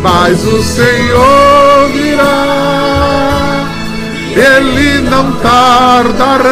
Mas 0.00 0.44
o 0.44 0.62
Senhor 0.62 1.88
virá, 1.92 3.66
Ele 4.30 5.00
não 5.10 5.32
tardará. 5.32 6.48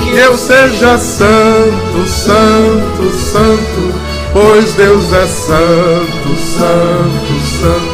Que 0.00 0.16
eu 0.16 0.36
seja 0.36 0.98
santo, 0.98 2.04
santo, 2.08 3.12
santo, 3.12 3.94
pois 4.32 4.72
Deus 4.72 5.12
é 5.12 5.26
santo, 5.26 6.36
santo, 6.36 7.40
santo 7.60 7.85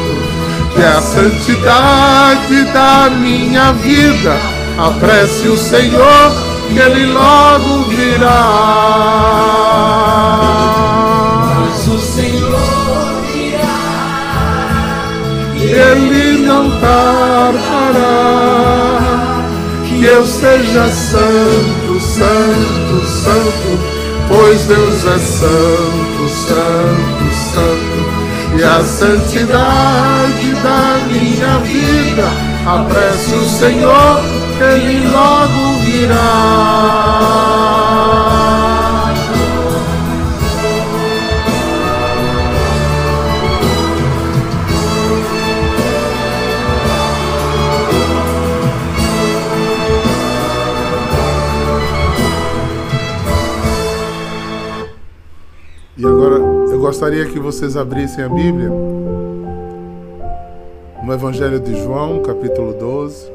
é 0.83 0.87
a 0.87 1.01
santidade 1.01 2.63
da 2.73 3.09
minha 3.09 3.71
vida. 3.73 4.37
Apresse 4.77 5.47
o 5.47 5.57
Senhor, 5.57 6.31
que 6.67 6.77
Ele 6.77 7.05
logo 7.05 7.83
virá. 7.83 8.43
Mas 11.55 11.87
o 11.87 11.99
Senhor 11.99 13.21
virá, 13.31 13.79
e 15.55 15.63
Ele 15.63 16.45
não 16.45 16.69
tardará. 16.81 18.33
Que 19.87 20.03
eu 20.03 20.25
seja 20.25 20.89
santo, 20.89 21.99
santo, 22.01 23.05
santo, 23.05 23.79
pois 24.27 24.65
Deus 24.65 25.05
é 25.05 25.17
santo, 25.19 26.29
santo, 26.29 27.33
santo 27.53 28.12
e 28.57 28.63
a 28.63 28.83
santidade 28.83 30.55
da 30.63 30.99
minha 31.07 31.59
vida. 31.59 32.27
Apresse 32.65 33.35
o 33.35 33.47
Senhor, 33.49 34.19
Ele 34.59 35.07
logo 35.07 35.77
virá. 35.83 37.82
Gostaria 56.93 57.25
que 57.25 57.39
vocês 57.39 57.75
abrissem 57.75 58.23
a 58.23 58.29
Bíblia 58.29 58.69
no 61.03 61.11
Evangelho 61.11 61.59
de 61.59 61.75
João, 61.81 62.21
capítulo 62.21 62.71
12. 62.71 63.31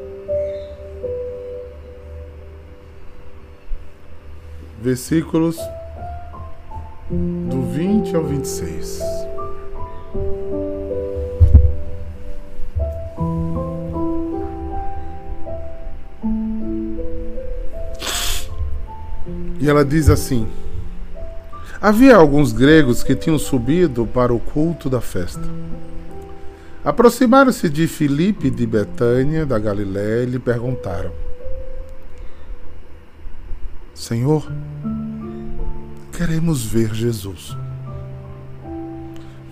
Versículos 4.81 5.59
do 7.11 7.63
20 7.73 8.15
ao 8.15 8.23
26. 8.23 9.03
E 19.59 19.69
ela 19.69 19.85
diz 19.85 20.09
assim: 20.09 20.47
Havia 21.81 22.17
alguns 22.17 22.53
gregos 22.53 23.05
que 23.05 23.15
tinham 23.15 23.39
subido 23.39 24.05
para 24.05 24.35
o 24.35 24.41
culto 24.41 24.91
da 24.91 25.01
festa. 25.01 25.43
Aproximaram-se 26.85 27.69
de 27.69 27.87
Filipe 27.87 28.51
de 28.51 28.67
Betânia, 28.67 29.47
da 29.47 29.59
Galiléia, 29.59 30.25
e 30.25 30.27
lhe 30.27 30.39
perguntaram: 30.41 31.13
Senhor, 33.95 34.51
queremos 36.17 36.65
ver 36.65 36.93
Jesus. 36.93 37.57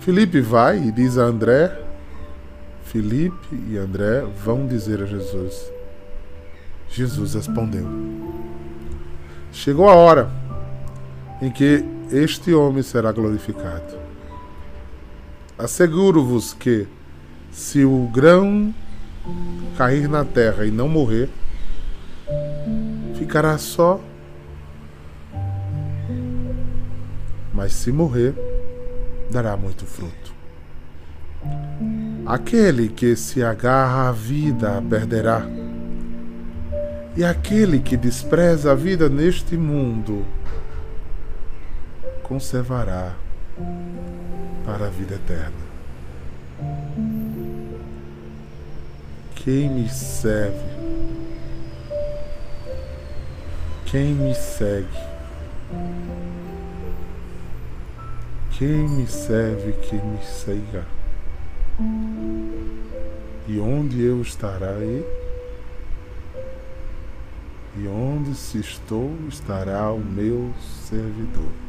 Filipe 0.01 0.41
vai 0.41 0.79
e 0.79 0.91
diz 0.91 1.17
a 1.17 1.23
André: 1.23 1.79
Filipe 2.83 3.55
e 3.69 3.77
André 3.77 4.25
vão 4.43 4.67
dizer 4.67 5.01
a 5.01 5.05
Jesus. 5.05 5.71
Jesus 6.89 7.35
respondeu: 7.35 7.87
Chegou 9.51 9.87
a 9.87 9.95
hora 9.95 10.29
em 11.41 11.51
que 11.51 11.96
este 12.11 12.53
homem 12.53 12.83
será 12.83 13.11
glorificado. 13.11 13.97
Asseguro-vos 15.57 16.53
que, 16.53 16.87
se 17.51 17.83
o 17.83 18.09
grão 18.13 18.73
cair 19.77 20.07
na 20.07 20.23
terra 20.23 20.65
e 20.65 20.71
não 20.71 20.87
morrer, 20.87 21.29
ficará 23.15 23.57
só. 23.57 23.99
Mas 27.53 27.73
se 27.73 27.91
morrer, 27.91 28.35
dará 29.31 29.57
muito 29.57 29.85
fruto. 29.85 30.33
Aquele 32.25 32.89
que 32.89 33.15
se 33.15 33.43
agarra 33.43 34.09
à 34.09 34.11
vida 34.11 34.81
perderá, 34.89 35.47
e 37.15 37.23
aquele 37.23 37.79
que 37.79 37.97
despreza 37.97 38.71
a 38.71 38.75
vida 38.75 39.09
neste 39.09 39.57
mundo 39.57 40.23
conservará 42.27 43.15
para 44.65 44.87
a 44.87 44.89
vida 44.89 45.15
eterna. 45.15 45.67
Quem 49.35 49.69
me 49.69 49.87
serve, 49.87 50.57
quem 53.85 54.13
me 54.13 54.35
segue, 54.35 54.87
quem 58.57 58.89
me 58.89 59.07
serve, 59.07 59.73
quem 59.83 60.03
me 60.03 60.21
siga. 60.23 60.85
E 63.47 63.57
onde 63.59 64.03
eu 64.03 64.21
estarei? 64.21 65.05
E 67.77 67.87
onde 67.87 68.35
se 68.35 68.59
estou, 68.59 69.15
estará 69.29 69.91
o 69.91 69.99
meu 69.99 70.51
servidor. 70.89 71.66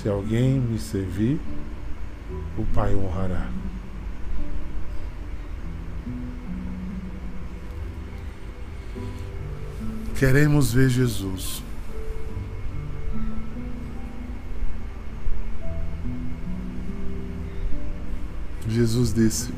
Se 0.00 0.08
alguém 0.08 0.58
me 0.58 0.78
servir, 0.78 1.38
o 2.56 2.64
Pai 2.72 2.94
honrará. 2.94 3.50
Queremos 10.18 10.72
ver 10.72 10.88
Jesus. 10.88 11.62
Jesus 18.66 19.12
disse: 19.12 19.52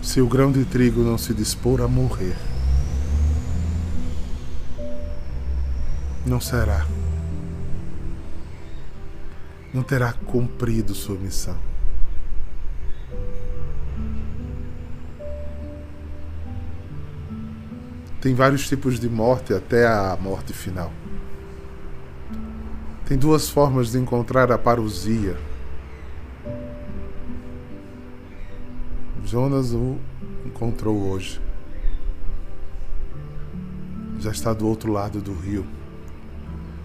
Se 0.00 0.20
o 0.20 0.28
grão 0.28 0.52
de 0.52 0.64
trigo 0.64 1.02
não 1.02 1.18
se 1.18 1.34
dispor 1.34 1.80
a 1.80 1.88
morrer, 1.88 2.36
não 6.24 6.40
será 6.40 6.86
não 9.72 9.82
terá 9.82 10.12
cumprido 10.12 10.94
sua 10.94 11.16
missão. 11.16 11.56
Tem 18.20 18.34
vários 18.34 18.68
tipos 18.68 19.00
de 19.00 19.08
morte 19.08 19.54
até 19.54 19.86
a 19.86 20.16
morte 20.20 20.52
final. 20.52 20.92
Tem 23.06 23.16
duas 23.16 23.48
formas 23.48 23.92
de 23.92 23.98
encontrar 23.98 24.52
a 24.52 24.58
parousia. 24.58 25.36
Jonas 29.24 29.72
o 29.72 29.98
encontrou 30.44 31.10
hoje. 31.10 31.40
Já 34.18 34.30
está 34.30 34.52
do 34.52 34.66
outro 34.68 34.92
lado 34.92 35.20
do 35.20 35.32
rio 35.32 35.64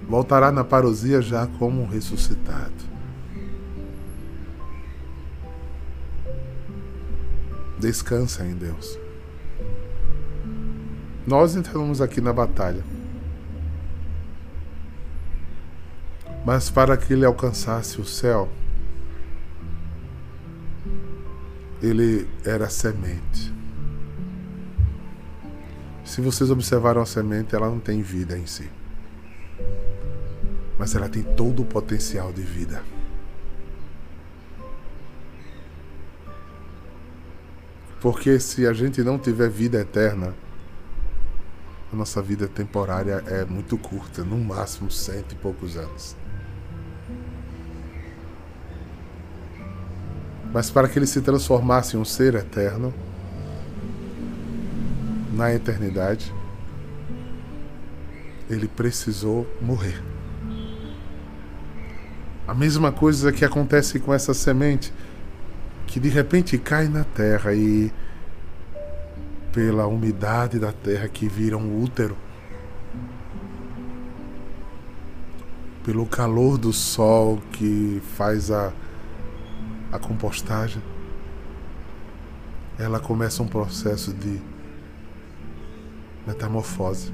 voltará 0.07 0.51
na 0.51 0.63
parousia 0.63 1.21
já 1.21 1.47
como 1.47 1.85
ressuscitado. 1.85 2.73
Descansa 7.79 8.45
em 8.45 8.55
Deus. 8.55 8.97
Nós 11.27 11.55
entramos 11.55 12.01
aqui 12.01 12.21
na 12.21 12.31
batalha. 12.31 12.83
Mas 16.45 16.69
para 16.69 16.95
que 16.95 17.11
ele 17.11 17.25
alcançasse 17.25 17.99
o 17.99 18.05
céu, 18.05 18.47
ele 21.81 22.27
era 22.43 22.69
semente. 22.69 23.53
Se 26.03 26.21
vocês 26.21 26.51
observaram 26.51 27.01
a 27.01 27.05
semente, 27.05 27.55
ela 27.55 27.67
não 27.67 27.79
tem 27.79 28.03
vida 28.03 28.37
em 28.37 28.45
si 28.45 28.69
mas 30.77 30.95
ela 30.95 31.09
tem 31.09 31.23
todo 31.23 31.61
o 31.61 31.65
potencial 31.65 32.31
de 32.31 32.41
vida. 32.41 32.83
Porque 38.01 38.39
se 38.39 38.67
a 38.67 38.73
gente 38.73 39.01
não 39.01 39.17
tiver 39.17 39.49
vida 39.49 39.79
eterna, 39.79 40.33
a 41.91 41.95
nossa 41.95 42.21
vida 42.21 42.47
temporária 42.47 43.23
é 43.25 43.45
muito 43.45 43.77
curta, 43.77 44.23
no 44.23 44.37
máximo 44.37 44.91
cento 44.91 45.31
e 45.31 45.35
poucos 45.35 45.77
anos. 45.77 46.15
Mas 50.53 50.69
para 50.69 50.87
que 50.87 50.99
ele 50.99 51.07
se 51.07 51.21
transformasse 51.21 51.97
em 51.97 51.99
um 51.99 52.05
ser 52.05 52.35
eterno, 52.35 52.93
na 55.33 55.53
eternidade, 55.53 56.33
ele 58.49 58.67
precisou 58.67 59.45
morrer. 59.61 60.14
A 62.47 62.53
mesma 62.53 62.91
coisa 62.91 63.31
que 63.31 63.43
acontece 63.43 63.99
com 63.99 64.13
essa 64.13 64.33
semente 64.33 64.93
que 65.87 65.99
de 65.99 66.09
repente 66.09 66.57
cai 66.59 66.87
na 66.87 67.03
terra 67.03 67.53
e 67.55 67.91
pela 69.51 69.87
umidade 69.87 70.59
da 70.59 70.71
terra 70.71 71.07
que 71.07 71.27
vira 71.27 71.57
um 71.57 71.81
útero, 71.81 72.15
pelo 75.83 76.05
calor 76.05 76.57
do 76.57 76.73
sol 76.73 77.41
que 77.51 78.01
faz 78.15 78.51
a, 78.51 78.73
a 79.91 79.97
compostagem, 79.97 80.83
ela 82.77 82.99
começa 82.99 83.41
um 83.41 83.47
processo 83.47 84.13
de 84.13 84.39
metamorfose. 86.27 87.11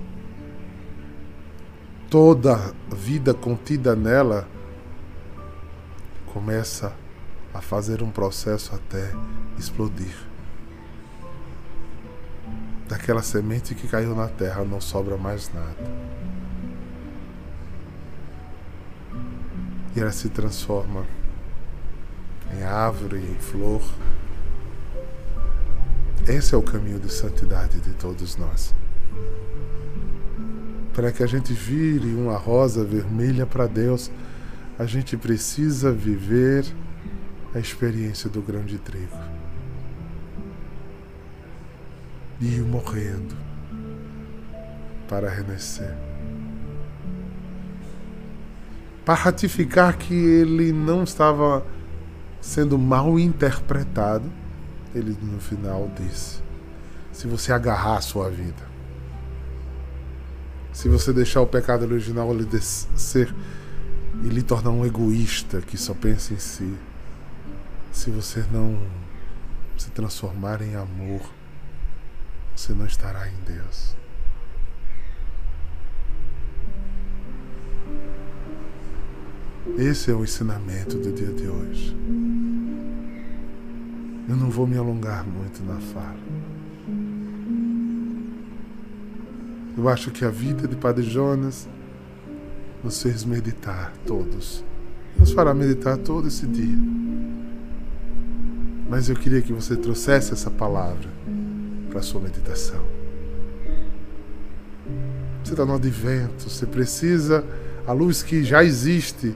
Toda 2.10 2.74
a 2.92 2.96
vida 2.96 3.34
contida 3.34 3.96
nela 3.96 4.48
começa 6.34 6.94
a 7.54 7.62
fazer 7.62 8.02
um 8.02 8.10
processo 8.10 8.74
até 8.74 9.12
explodir. 9.58 10.16
Daquela 12.88 13.22
semente 13.22 13.76
que 13.76 13.88
caiu 13.88 14.16
na 14.16 14.28
terra 14.28 14.64
não 14.64 14.80
sobra 14.80 15.18
mais 15.18 15.52
nada. 15.54 15.76
E 19.96 20.00
ela 20.00 20.12
se 20.12 20.30
transforma 20.30 21.06
em 22.54 22.64
árvore, 22.64 23.18
em 23.18 23.40
flor. 23.40 23.82
Esse 26.28 26.56
é 26.56 26.58
o 26.58 26.62
caminho 26.62 27.00
de 27.00 27.12
santidade 27.12 27.80
de 27.82 27.94
todos 27.94 28.38
nós. 28.38 28.74
Para 30.94 31.12
que 31.12 31.24
a 31.24 31.28
gente 31.28 31.52
vire 31.54 32.14
uma 32.14 32.38
rosa 32.38 32.86
vermelha 32.86 33.46
para 33.46 33.68
Deus 33.68 34.10
a 34.78 34.86
gente 34.86 35.16
precisa 35.18 35.92
viver 35.92 36.66
a 37.54 37.60
experiência 37.60 38.30
do 38.30 38.42
grão 38.42 38.64
de 38.64 38.78
trigo. 38.78 39.18
E 42.40 42.56
ir 42.56 42.64
morrendo 42.64 43.36
para 45.08 45.30
renascer. 45.30 45.96
Para 49.06 49.16
ratificar 49.16 49.98
que 49.98 50.14
ele 50.14 50.72
não 50.72 51.04
estava 51.04 51.66
sendo 52.40 52.78
mal 52.78 53.20
interpretado, 53.20 54.32
ele 54.96 55.16
no 55.22 55.40
final 55.40 55.92
disse: 55.96 56.42
se 57.12 57.28
você 57.28 57.52
agarrar 57.52 57.98
a 57.98 58.02
sua 58.02 58.30
vida, 58.30 58.72
se 60.72 60.88
você 60.88 61.12
deixar 61.12 61.42
o 61.42 61.48
pecado 61.48 61.84
original 61.84 62.34
lhe 62.34 62.46
descer 62.46 63.34
e 64.24 64.28
lhe 64.28 64.44
tornar 64.44 64.72
um 64.72 64.86
egoísta 64.86 65.62
que 65.62 65.78
só 65.78 65.94
pensa 65.94 66.34
em 66.34 66.40
si, 66.40 66.74
se 67.92 68.10
você 68.10 68.44
não 68.52 68.78
se 69.78 69.90
transformar 69.92 70.62
em 70.62 70.76
amor, 70.76 71.22
você 72.56 72.74
não 72.74 72.86
estará 72.86 73.28
em 73.28 73.36
Deus. 73.46 73.96
Esse 79.78 80.12
é 80.12 80.14
o 80.14 80.24
ensinamento 80.24 80.98
do 80.98 81.12
dia 81.12 81.32
de 81.34 81.48
hoje. 81.48 81.96
Eu 84.28 84.36
não 84.36 84.50
vou 84.50 84.68
me 84.68 84.78
alongar 84.78 85.26
muito 85.26 85.64
na 85.64 85.80
fala. 85.80 86.20
Eu 89.78 89.88
acho 89.90 90.12
que 90.12 90.26
a 90.26 90.30
vida 90.30 90.68
de 90.68 90.76
Padre 90.76 91.04
Jonas 91.04 91.68
nos 92.84 93.02
fez 93.02 93.24
meditar 93.24 93.94
todos. 94.06 94.64
Nos 95.18 95.32
fará 95.32 95.54
meditar 95.54 95.98
todo 95.98 96.28
esse 96.28 96.46
dia. 96.48 96.78
Mas 98.90 99.10
eu 99.10 99.16
queria 99.16 99.42
que 99.42 99.54
você 99.54 99.76
trouxesse 99.76 100.34
essa 100.34 100.50
palavra 100.50 101.08
para 101.90 102.00
a 102.00 102.04
sua 102.04 102.22
meditação. 102.22 102.82
Você 105.44 105.54
está 105.54 105.66
no 105.66 105.76
advento, 105.76 106.50
você 106.50 106.66
precisa, 106.66 107.44
a 107.86 107.94
luz 107.94 108.24
que 108.24 108.44
já 108.44 108.64
existe, 108.64 109.36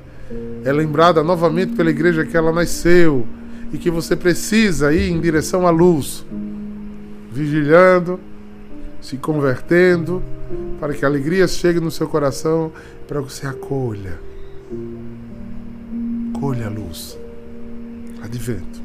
é 0.63 0.71
lembrada 0.71 1.23
novamente 1.23 1.73
pela 1.73 1.89
igreja 1.89 2.25
que 2.25 2.35
ela 2.35 2.51
nasceu 2.51 3.27
e 3.71 3.77
que 3.77 3.89
você 3.89 4.15
precisa 4.15 4.93
ir 4.93 5.11
em 5.11 5.19
direção 5.19 5.67
à 5.67 5.69
luz, 5.69 6.25
vigilando, 7.31 8.19
se 9.01 9.17
convertendo, 9.17 10.23
para 10.85 10.93
que 10.93 11.03
a 11.03 11.07
alegria 11.07 11.47
chegue 11.47 11.79
no 11.79 11.89
seu 11.89 12.07
coração, 12.07 12.71
para 13.07 13.19
que 13.19 13.33
você 13.33 13.47
acolha. 13.47 14.19
Colha 16.39 16.67
a 16.67 16.69
luz. 16.69 17.17
Advento 18.21 18.79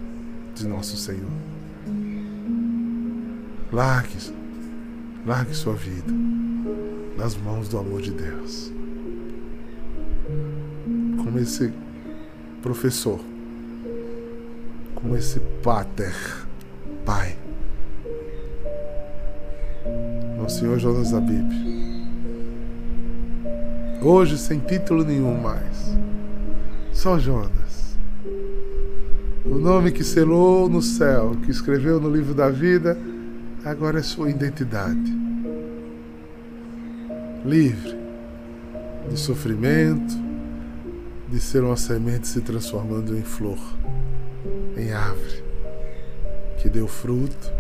de 0.55 0.67
nosso 0.67 0.97
Senhor. 0.97 1.31
Largue, 3.71 4.33
largue 5.27 5.55
sua 5.55 5.75
vida 5.75 6.11
nas 7.19 7.37
mãos 7.37 7.69
do 7.69 7.77
amor 7.77 8.01
de 8.01 8.13
Deus. 8.13 8.73
Como 11.23 11.39
esse 11.39 11.71
professor, 12.63 13.21
como 14.95 15.19
esse 15.19 15.39
pater, 15.63 16.15
pai, 17.05 17.37
o 20.43 20.49
Senhor 20.49 20.79
Jonas 20.79 21.13
Abib. 21.13 21.80
Hoje 24.03 24.39
sem 24.39 24.59
título 24.59 25.05
nenhum 25.05 25.39
mais, 25.39 25.97
só 26.93 27.19
Jonas 27.19 27.71
o 29.51 29.59
nome 29.59 29.91
que 29.91 30.05
selou 30.05 30.69
no 30.69 30.81
céu, 30.81 31.37
que 31.45 31.51
escreveu 31.51 32.01
no 32.01 32.09
livro 32.09 32.35
da 32.35 32.49
vida, 32.51 32.97
agora 33.65 33.99
é 33.99 34.03
sua 34.03 34.31
identidade. 34.31 35.19
Livre 37.45 37.99
de 39.09 39.19
sofrimento, 39.19 40.15
de 41.29 41.41
ser 41.41 41.65
uma 41.65 41.77
semente 41.77 42.29
se 42.29 42.41
transformando 42.43 43.17
em 43.17 43.23
flor, 43.23 43.59
em 44.77 44.93
árvore, 44.93 45.43
que 46.59 46.69
deu 46.69 46.87
fruto 46.87 47.53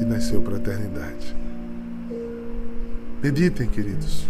e 0.00 0.04
nasceu 0.04 0.40
para 0.40 0.54
a 0.54 0.58
eternidade. 0.58 1.36
Meditem, 3.26 3.66
queridos. 3.66 4.24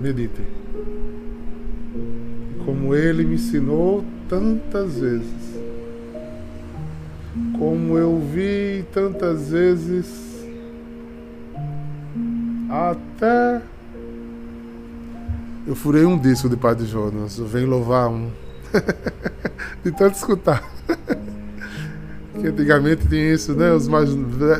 Meditem 0.00 0.46
como 2.64 2.94
ele 2.94 3.24
me 3.24 3.34
ensinou 3.34 4.04
tantas 4.28 4.94
vezes, 4.98 5.58
como 7.58 7.98
eu 7.98 8.20
vi 8.32 8.84
tantas 8.92 9.50
vezes, 9.50 10.06
até 12.68 13.60
eu 15.66 15.74
furei 15.74 16.04
um 16.04 16.16
disco 16.16 16.48
de 16.48 16.56
Padre 16.56 16.86
Jonas, 16.86 17.38
eu 17.38 17.46
venho 17.46 17.68
louvar 17.68 18.08
um, 18.08 18.30
de 19.82 19.90
tanto 19.90 20.14
escutar. 20.14 20.62
que 22.40 22.46
antigamente 22.46 23.08
tinha 23.08 23.34
isso, 23.34 23.52
né? 23.54 23.72
Os 23.72 23.88
mais 23.88 24.14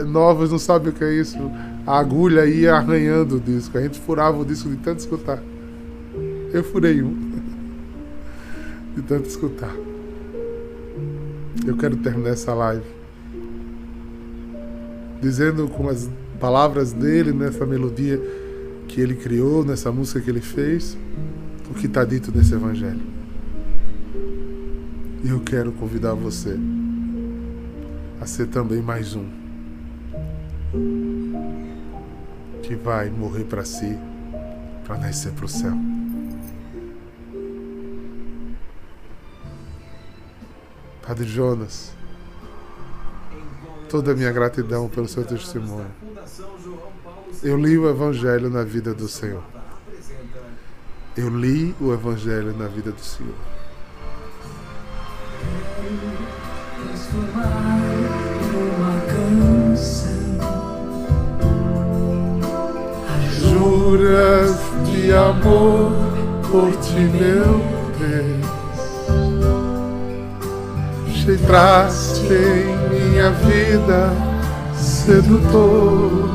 novos 0.04 0.50
não 0.50 0.58
sabem 0.58 0.90
o 0.90 0.92
que 0.92 1.04
é 1.04 1.14
isso. 1.14 1.38
A 1.90 1.98
agulha 1.98 2.46
ia 2.46 2.74
arranhando 2.74 3.38
o 3.38 3.40
disco, 3.40 3.76
a 3.76 3.82
gente 3.82 3.98
furava 3.98 4.38
o 4.38 4.44
disco 4.44 4.68
de 4.68 4.76
tanto 4.76 5.00
escutar. 5.00 5.42
Eu 6.52 6.62
furei 6.62 7.02
um 7.02 7.16
de 8.94 9.02
tanto 9.02 9.28
escutar. 9.28 9.74
Eu 11.66 11.76
quero 11.76 11.96
terminar 11.96 12.30
essa 12.30 12.54
live 12.54 12.84
dizendo 15.20 15.66
com 15.66 15.88
as 15.88 16.08
palavras 16.38 16.92
dele 16.92 17.32
nessa 17.32 17.66
melodia 17.66 18.22
que 18.86 19.00
ele 19.00 19.16
criou, 19.16 19.64
nessa 19.64 19.90
música 19.90 20.20
que 20.20 20.30
ele 20.30 20.40
fez, 20.40 20.96
o 21.68 21.74
que 21.74 21.86
está 21.86 22.04
dito 22.04 22.30
nesse 22.32 22.54
evangelho. 22.54 23.02
E 25.24 25.28
eu 25.28 25.40
quero 25.40 25.72
convidar 25.72 26.14
você 26.14 26.56
a 28.20 28.26
ser 28.26 28.46
também 28.46 28.80
mais 28.80 29.16
um 29.16 29.26
que 32.62 32.74
vai 32.74 33.10
morrer 33.10 33.44
para 33.44 33.64
si, 33.64 33.98
para 34.86 34.96
nascer 34.98 35.32
para 35.32 35.44
o 35.44 35.48
céu. 35.48 35.72
Padre 41.06 41.26
Jonas, 41.26 41.92
toda 43.88 44.12
a 44.12 44.14
minha 44.14 44.30
gratidão 44.30 44.88
pelo 44.88 45.08
seu 45.08 45.24
testemunho. 45.24 45.90
Eu 47.42 47.56
li 47.56 47.76
o 47.76 47.88
Evangelho 47.88 48.48
na 48.48 48.62
vida 48.62 48.94
do 48.94 49.08
Senhor. 49.08 49.42
Eu 51.16 51.28
li 51.28 51.74
o 51.80 51.92
Evangelho 51.92 52.56
na 52.56 52.68
vida 52.68 52.92
do 52.92 53.00
Senhor. 53.00 53.34
Juras 63.80 64.60
de 64.84 65.10
amor 65.10 65.90
por 66.50 66.70
ti, 66.82 67.00
meu 67.00 67.62
Deus 67.98 68.60
entraste 71.26 72.26
em 72.26 72.76
minha 72.90 73.30
vida, 73.30 74.12
sedutor. 74.74 76.28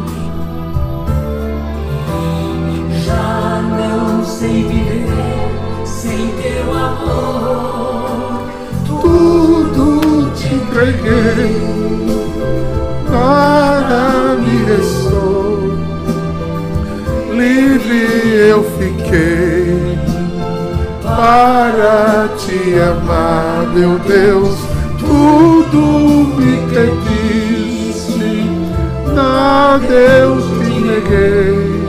Já 3.05 3.61
não 3.61 4.25
sei 4.25 4.63
viver 4.63 5.85
sem 5.85 6.29
teu 6.41 6.73
amor. 6.73 8.41
Tudo 8.87 10.31
te 10.33 10.55
entreguei, 10.55 11.61
nada 13.07 14.35
me 14.35 14.65
restou. 14.65 15.04
Para 22.25 22.35
te 22.37 22.79
amar, 22.79 23.67
meu 23.73 23.99
Deus 23.99 24.57
tudo 24.99 25.77
me 26.37 26.57
pediste, 26.73 28.49
a 29.15 29.77
Deus 29.77 30.43
te 30.43 30.79
neguei. 30.81 31.85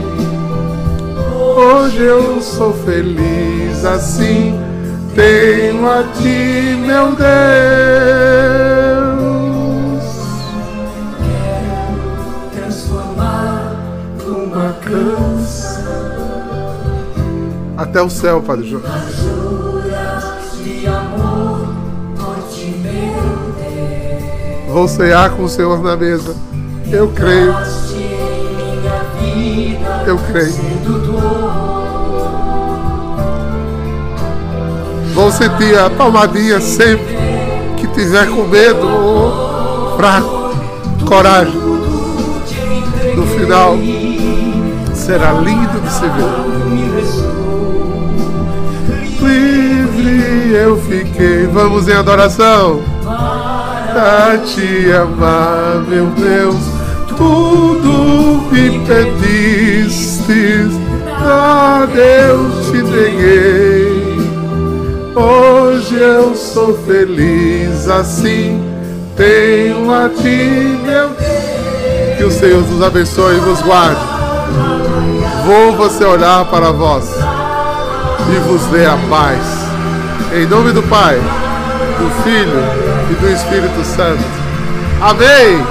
Hoje 1.35 2.03
eu 2.03 2.39
sou 2.41 2.73
feliz 2.73 3.83
assim, 3.83 4.53
tenho 5.15 5.89
a 5.89 6.03
ti, 6.03 6.77
meu 6.85 7.15
Deus. 7.15 7.17
Quero 11.25 12.61
transformar 12.61 13.75
numa 14.23 14.73
canção. 14.73 15.87
Até 17.75 18.01
o 18.01 18.09
céu, 18.09 18.41
Padre 18.41 18.67
João. 18.69 18.83
Vou 24.77 24.87
cear 24.87 25.31
com 25.31 25.45
o 25.45 25.49
Senhor 25.49 25.81
na 25.81 25.97
mesa. 25.97 26.35
Eu 26.91 27.07
creio. 27.07 27.51
Eu 30.05 30.19
creio. 30.19 30.53
Vou 35.15 35.31
sentir 35.31 35.79
a 35.79 35.89
palmadinha 35.89 36.61
sempre 36.61 37.17
que 37.77 37.87
tiver 37.87 38.29
com 38.29 38.43
medo 38.43 38.87
ou 38.87 39.97
fraco. 39.97 40.55
Coragem. 41.07 41.59
No 43.15 43.25
final, 43.25 43.75
será 44.93 45.31
lindo 45.31 45.81
de 45.81 45.91
se 45.91 46.01
ver. 46.01 46.45
Livre 49.21 50.53
eu 50.53 50.77
fiquei. 50.83 51.47
Vamos 51.47 51.87
em 51.87 51.93
adoração. 51.93 52.96
A 53.97 54.37
te 54.37 54.91
amar, 54.91 55.83
meu 55.87 56.05
Deus, 56.11 56.55
tudo 57.17 58.43
me 58.51 58.79
pedistes, 58.85 60.71
a 61.19 61.87
Deus 61.91 62.67
te 62.67 62.77
entreguei. 62.77 64.17
Hoje 65.15 65.95
eu 65.95 66.35
sou 66.35 66.77
feliz 66.85 67.89
assim, 67.89 68.63
tenho 69.15 69.91
a 69.91 70.09
ti, 70.09 70.77
meu 70.85 71.09
Deus. 71.09 72.17
Que 72.19 72.23
o 72.23 72.29
Senhor 72.31 72.61
nos 72.61 72.83
abençoe 72.83 73.37
e 73.37 73.39
vos 73.39 73.63
guarde. 73.63 74.01
Vou 75.43 75.75
você 75.75 76.05
olhar 76.05 76.45
para 76.45 76.71
vós 76.71 77.15
e 78.29 78.39
vos 78.47 78.61
dê 78.67 78.85
a 78.85 78.97
paz. 79.09 79.41
Em 80.35 80.45
nome 80.45 80.71
do 80.71 80.83
Pai, 80.83 81.15
do 81.15 82.23
Filho 82.23 82.96
e 83.09 83.13
do 83.15 83.29
Espírito 83.29 83.83
Santo. 83.83 84.23
Amém. 85.01 85.65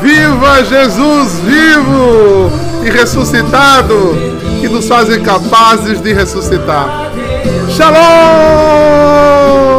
Viva 0.00 0.64
Jesus 0.64 1.40
vivo 1.40 2.52
e 2.84 2.90
ressuscitado, 2.90 4.16
que 4.60 4.68
nos 4.68 4.86
fazem 4.86 5.22
capazes 5.22 6.00
de 6.00 6.12
ressuscitar. 6.12 7.10
Shalom! 7.70 9.73